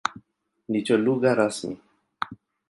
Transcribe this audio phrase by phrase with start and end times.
[0.69, 1.75] Ndicho lugha rasmi.